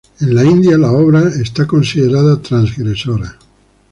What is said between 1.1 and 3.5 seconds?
de es considerada transgresora.